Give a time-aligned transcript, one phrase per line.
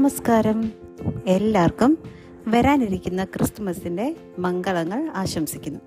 [0.00, 0.72] നമസ്കാരം.
[1.26, 1.98] എല്ലാവർക്കും
[2.48, 5.80] വരാനിരിക്കുന്ന ക്രിസ്തുമസിന്റെ മംഗളങ്ങൾ ആശംസിക്കുന്നു.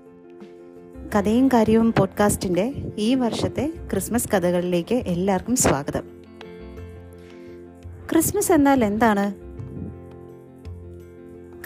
[1.16, 6.02] കഥയും കാര്യവും പോഡ്കാസ്റ്റിന്റെ ഈ വർഷത്തെ ക്രിസ്മസ് കഥകളിലേക്ക് എല്ലാവർക്കും സ്വാഗതം.
[8.12, 9.34] ക്രിസ്മസ് എന്നാൽ എന്താണ്?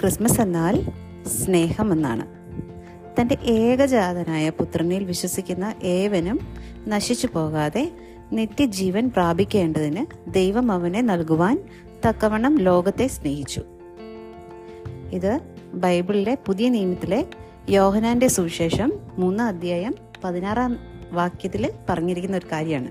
[0.00, 0.82] ക്രിസ്മസ് എന്നാൽ
[1.26, 2.26] സ്നേഹം എന്നാണ്.
[3.20, 6.40] തന്റെ ഏകജാതനായ പുത്രനിൽ വിശ്വസിക്കുന്ന ഏവനും
[6.88, 7.92] നശിച്ചു പോകാതെ
[8.32, 11.64] നിത്യജീവൻ പ്രാപിക്കേണ്ടതിന് ദൈവം അവനെ നൽകുവാൻ
[12.06, 13.62] തക്കവണ്ണം ലോകത്തെ സ്നേഹിച്ചു.
[15.12, 15.40] ഇത്
[15.74, 17.26] ബൈബിളിലെ പുതിയ നിയമത്തിലെ
[17.68, 20.78] യോഹനാന്റെ സുവിശേഷം മൂന്നാം അധ്യായം പതിനാറാം
[21.12, 22.90] വാക്യത്തിൽ പറഞ്ഞിരിക്കുന്ന ഒരു കാര്യമാണ്.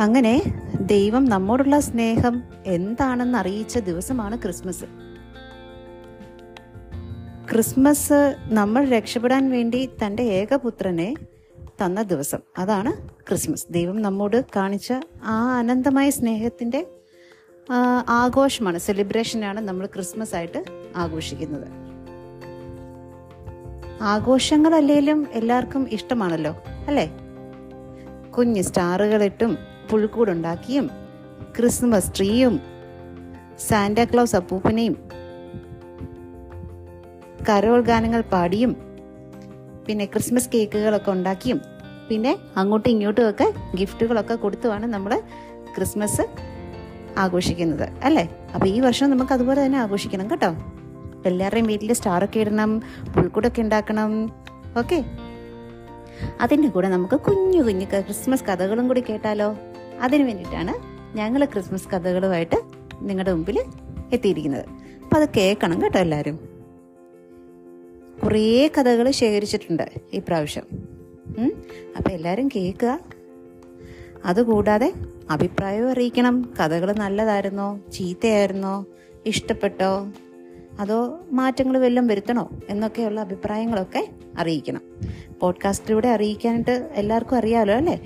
[0.00, 0.42] അങ്ങനെ
[0.80, 4.84] ദൈവം നമ്മോടുള്ള സ്നേഹം എന്താണെന്ന് അറിയിച്ച ദിവസമാണ് ക്രിസ്മസ്.
[7.50, 11.14] ക്രിസ്മസ് നമ്മൾ രക്ഷപ്പെടാൻ വേണ്ടി തന്റെ ഏകപുത്രനെ
[11.84, 12.38] തന്ന ദിവസം.
[12.58, 13.66] അതാണ് ക്രിസ്മസ്.
[13.70, 14.92] ദൈവം നമ്മോട് കാണിച്ച
[15.24, 16.86] ആ അനന്തമായ സ്നേഹത്തിന്റെ
[18.20, 18.78] ആഘോഷമാണ്.
[18.78, 20.60] സെലിബ്രേഷനാണ് നമ്മൾ ക്രിസ്മസ് ആയിട്ട്
[20.96, 21.68] ആഘോഷിക്കുന്നത്.
[24.12, 26.52] ആഘോഷങ്ങളല്ലേലും എല്ലാവർക്കും ഇഷ്ടമാണല്ലോ
[26.88, 27.06] അല്ലേ?
[28.36, 29.58] കുഞ്ഞ് സ്റ്റാറുകളിട്ടും
[29.90, 30.90] പുൽക്കൂടുണ്ടാക്കിയും
[31.56, 32.60] ക്രിസ്മസ് ട്രീയും
[33.68, 34.94] സാന്റാക്ലോസ് അപ്പൂപ്പനെയും
[37.48, 38.72] കരോൾ ഗാനങ്ങൾ പാടിയും
[39.86, 41.60] പിന്നെ ക്രിസ്മസ് കേക്കുകളൊക്കെ ഉണ്ടാക്കിയും
[42.08, 45.12] പിന്നെ അങ്ങോട്ടും ഇങ്ങോട്ടും ഒക്കെ ഗിഫ്റ്റുകളൊക്കെ കൊടുത്തുമാണ് നമ്മൾ
[45.76, 46.24] ക്രിസ്മസ്
[47.18, 48.24] ആഘോഷിക്കുന്നത് അല്ലേ?
[48.54, 50.50] അപ്പോൾ ഈ വർഷം നമുക്ക് അതുപോലെ തന്നെ ആഘോഷിക്കണം കേട്ടോ.
[51.26, 52.78] എല്ലാവരുടെയും വീട്ടിൽ സ്റ്റാറൊക്കെ ഇടണം
[53.14, 54.32] പുൽക്കൂടൊക്കെ ഉണ്ടാക്കണം
[54.78, 55.04] ഓക്കെ?
[56.40, 59.56] അതിന്റെ കൂടെ നമുക്ക് കുഞ്ഞു കുഞ്ഞു ക്രിസ്മസ് കഥകളും കൂടി കേട്ടാലോ?
[60.00, 60.74] അതിനു വേണ്ടിയിട്ടാണ്
[61.16, 62.56] ഞങ്ങൾ ക്രിസ്മസ് കഥകളുമായിട്ട്
[63.02, 63.64] നിങ്ങളുടെ മുമ്പിൽ
[64.12, 64.64] എത്തിയിരിക്കുന്നത്.
[65.02, 66.36] അപ്പം അത് കേൾക്കണം കേട്ടോ എല്ലാവരും.
[68.24, 70.66] കുറേ കഥകൾ ശേഖരിച്ചിട്ടുണ്ട് ഈ പ്രാവശ്യം.
[71.96, 73.00] അപ്പം എല്ലാവരും കേൾക്കുക.
[74.24, 74.92] അതുകൂടാതെ
[75.32, 76.52] അഭിപ്രായവും അറിയിക്കണം.
[76.60, 77.78] കഥകൾ നല്ലതായിരുന്നോ?
[77.92, 78.86] ചീത്തയായിരുന്നോ?
[79.26, 80.06] ഇഷ്ടപ്പെട്ടോ?
[80.80, 82.50] അതോ മാറ്റങ്ങൾ വല്ലതും വരുത്തണോ?
[82.68, 84.80] എന്നൊക്കെയുള്ള അഭിപ്രായങ്ങളൊക്കെ അറിയിക്കണം.
[85.40, 88.00] പോഡ്കാസ്റ്റിലൂടെ അറിയിക്കാനായിട്ട് എല്ലാവർക്കും അറിയാമല്ലോ അല്ലേ?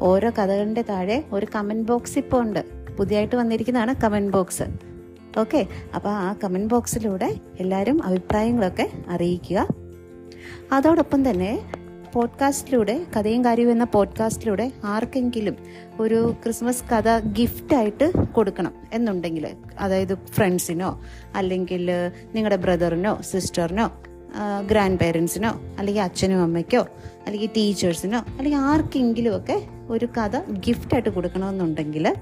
[0.00, 2.86] ഓരോ കഥകളുടെ താഴെ ഒരു കമന്റ് ബോക്സ് ഇപ്പോൾ ഉണ്ട്.
[2.98, 4.62] പുതിയതായിട്ട് വന്നിരിക്കുന്നതാണ് കമന്റ് ബോക്സ്
[5.38, 9.66] ഓക്കെ അപ്പോൾ ആ കമന്റ് ബോക്സിലൂടെ എല്ലാവരും അഭിപ്രായങ്ങളൊക്കെ അറിയിക്കുക.
[10.72, 11.72] അതോടൊപ്പം തന്നെ
[12.16, 15.56] പോഡ്കാസ്റ്റിലൂടെ കഥയും കാര്യവും എന്ന പോഡ്കാസ്റ്റിലൂടെ ആർക്കെങ്കിലും
[16.00, 19.48] ഒരു ക്രിസ്മസ് കഥ ഗിഫ്റ്റായിട്ട് കൊടുക്കണം എന്നുണ്ടെങ്കിൽ
[19.80, 21.02] അതായത് ഫ്രണ്ട്സിനോ
[21.36, 21.84] അല്ലെങ്കിൽ
[22.34, 23.92] നിങ്ങളുടെ ബ്രദറിനോ സിസ്റ്ററിനോ
[24.66, 26.86] ഗ്രാൻഡ് പേരൻസിനോ അല്ലെങ്കിൽ അച്ഛനും അമ്മയ്ക്കോ
[27.26, 32.14] അല്ലെങ്കിൽ ടീച്ചേഴ്സിനോ അല്ലെങ്കിൽ ആർക്കെങ്കിലും ഒക്കെ ഒരു കഥ ഗിഫ്റ്റായിട്ട് കൊടുക്കണമെന്നുണ്ടെങ്കിൽ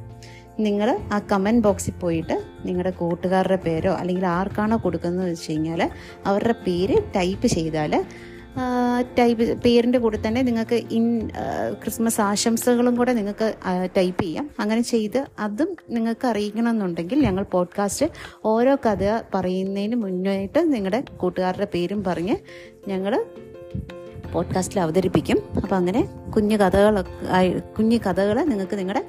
[0.59, 5.91] നിങ്ങൾ ആ കമന്റ് ബോക്സിൽ പോയിട്ട് നിങ്ങളുടെ കൂട്ടുകാരുടെ പേരോ അല്ലെങ്കിൽ ആർക്കാണോ കൊടുക്കുന്നത് വെച്ച് കഴിഞ്ഞാൽ
[6.27, 8.05] അവരുടെ പേര് ടൈപ്പ് ചെയ്താൽ
[9.19, 11.29] ടൈപ്പ് പേരിന്റെ കൂടെ തന്നെ നിങ്ങൾക്ക് ഇൻ
[11.83, 13.55] ക്രിസ്മസ് ആശംസകളും കൂടെ നിങ്ങൾക്ക്
[13.97, 14.51] ടൈപ്പ് ചെയ്യാം.
[14.59, 18.07] അങ്ങനെ ചെയ്ത് അതും നിങ്ങൾക്ക് അറിയിക്കണമെന്നുണ്ടെങ്കിൽ ഞങ്ങൾ പോഡ്കാസ്റ്റ്
[18.45, 22.37] ഓരോ കഥ പറയുന്നതിന് മുന്നായിട്ട് നിങ്ങളുടെ കൂട്ടുകാരുടെ പേരും പറഞ്ഞ്
[22.89, 23.25] ഞങ്ങൾ
[24.33, 25.39] പോഡ്കാസ്റ്റിൽ അവതരിപ്പിക്കും.
[25.57, 29.05] അപ്പോൾ അങ്ങനെ കുഞ്ഞു കഥകളൊക്കെ കുഞ്ഞു കഥകൾ നിങ്ങൾക്ക് നിങ്ങളുടെ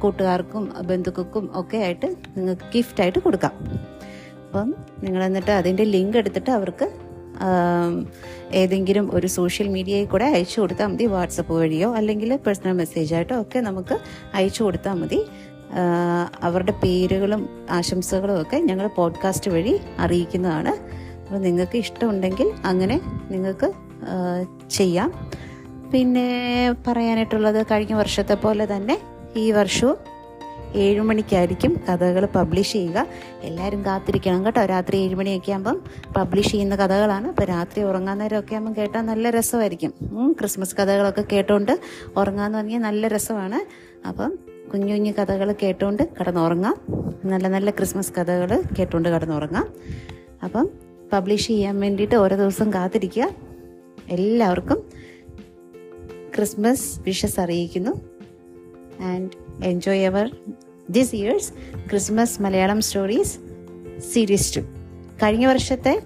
[0.00, 2.06] കൂട്ടുകാർക്കും ബന്ധുക്കൾക്കും ഒക്കെ ആയിട്ട്
[2.36, 3.52] നിങ്ങൾക്ക് ഗിഫ്റ്റായിട്ട് കൊടുക്കാം.
[4.46, 6.90] അപ്പം നിങ്ങൾ എന്നിട്ട് അതിന്റെ ലിങ്ക് എടുത്തിട്ട് അവർക്ക്
[8.52, 13.98] ഏതെങ്കിലും ഒരു സോഷ്യൽ മീഡിയയിൽ കൂടെ അയച്ചു കൊടുത്താൽ മതി വാട്സപ്പ് വഴിയോ അല്ലെങ്കിൽ പേഴ്സണൽ മെസ്സേജായിട്ടോ ഒക്കെ നമുക്ക്
[14.34, 15.26] അയച്ചു കൊടുത്താൽ മതി.
[16.42, 20.68] അവരുടെ പേരുകളും ആശംസകളും ഒക്കെ ഞങ്ങൾ പോഡ്കാസ്റ്റ് വഴി അറിയിക്കുന്നതാണ്.
[20.68, 23.00] അപ്പോൾ നിങ്ങൾക്ക് ഇഷ്ടമുണ്ടെങ്കിൽ അങ്ങനെ
[23.30, 23.72] നിങ്ങൾക്ക്
[24.70, 25.30] ചെയ്യാം.
[25.92, 29.00] പിന്നെ പറയാനായിട്ടുള്ളത് കഴിഞ്ഞ വർഷത്തെ പോലെ തന്നെ
[29.36, 29.96] ഈ വർഷവും
[30.74, 33.06] ഏഴു മണിക്കായിരിക്കും കഥകൾ പബ്ലിഷ് ചെയ്യുക.
[33.42, 34.64] എല്ലാവരും കാത്തിരിക്കണം കേട്ടോ.
[34.64, 35.84] രാത്രി ഏഴ് മണിയൊക്കെ ആകുമ്പം
[36.16, 37.28] പബ്ലിഷ് ചെയ്യുന്ന കഥകളാണ്.
[37.28, 39.94] അപ്പോൾ രാത്രി ഉറങ്ങാൻ നേരമൊക്കെ ആകുമ്പം കേട്ടാൽ നല്ല രസമായിരിക്കും.
[40.40, 41.80] ക്രിസ്മസ് കഥകളൊക്കെ കേട്ടുകൊണ്ട്
[42.16, 43.58] ഉറങ്ങാമെന്ന് പറഞ്ഞാൽ നല്ല രസമാണ്.
[44.08, 44.38] അപ്പം
[44.72, 46.76] കുഞ്ഞു കുഞ്ഞു കഥകൾ കേട്ടോണ്ട് കിടന്നുറങ്ങാം.
[47.24, 49.72] നല്ല നല്ല ക്രിസ്മസ് കഥകൾ കേട്ടുകൊണ്ട് കിടന്നുറങ്ങാം.
[50.44, 50.70] അപ്പം
[51.12, 53.30] പബ്ലിഷ് ചെയ്യാൻ വേണ്ടിയിട്ട് ഓരോ ദിവസം കാത്തിരിക്കുക.
[54.08, 54.82] എല്ലാവർക്കും
[56.36, 58.13] ക്രിസ്മസ് വിഷസ് അറിയിക്കുന്നു.
[59.00, 59.30] And
[59.64, 60.36] enjoy our
[60.90, 61.52] this year's
[61.90, 63.38] Christmas Malayalam stories
[64.12, 64.60] series two
[65.22, 66.02] കഴിഞ്ഞ വർഷത്തെ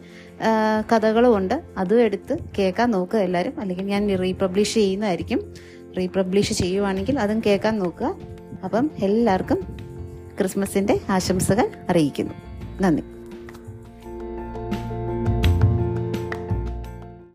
[0.92, 1.62] കഥകളും ഉണ്ട്.
[1.78, 3.60] അതും എടുത്ത് കേൾക്കാൻ നോക്കുക എല്ലാവരും.
[3.60, 5.54] അല്ലെങ്കിൽ ഞാൻ റീപബ്ലിഷ് ചെയ്യുന്നതായിരിക്കും.
[5.98, 8.14] റീപബ്ലിഷ് ചെയ്യുവാണെങ്കിൽ അതും കേൾക്കാൻ നോക്കുക.
[8.64, 9.60] അപ്പം എല്ലാവർക്കും
[10.40, 12.34] ക്രിസ്മസിന്റെ ആശംസകൾ അറിയിക്കുന്നു.
[12.80, 13.02] നന്ദി.